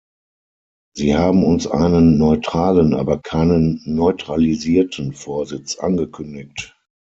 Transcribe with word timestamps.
Sie 0.95 1.15
haben 1.15 1.45
uns 1.45 1.67
einen 1.67 2.17
neutralen, 2.17 2.95
aber 2.95 3.19
keinen 3.19 3.83
neutralisierten 3.85 5.13
Vorsitz 5.13 5.75
angekündigt. 5.77 6.75